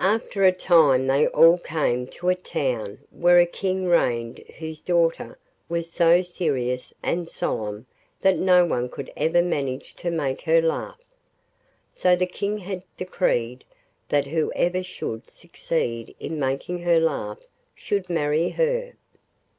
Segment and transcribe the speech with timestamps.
[0.00, 5.36] After a time they all came to a town where a King reigned whose daughter
[5.68, 7.84] was so serious and solemn
[8.22, 11.04] that no one could ever manage to make her laugh.
[11.90, 13.62] So the King had decreed
[14.08, 18.94] that whoever should succeed in making her laugh should marry her.